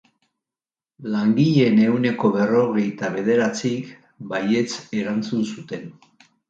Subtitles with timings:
[1.15, 3.95] Langileen ehuneko berrogeita bederatzik
[4.35, 4.69] baietz
[5.03, 5.91] erantzun zuten.